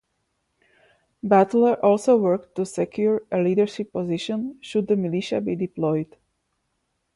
[1.21, 6.15] Butler also worked to secure a leadership position should the militia be deployed.